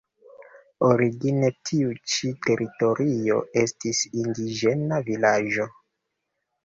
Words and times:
Origine 0.87 1.51
tiu 1.69 1.91
ĉi 2.13 2.31
teritorio 2.47 3.37
estis 3.65 4.03
indiĝena 4.25 5.03
vilaĝo. 5.11 5.69